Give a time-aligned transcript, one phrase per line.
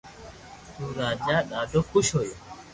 [0.75, 2.35] تو راجا ڌادو خوݾ ھويو